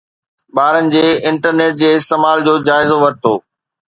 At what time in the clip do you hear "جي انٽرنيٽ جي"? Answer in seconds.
0.93-1.89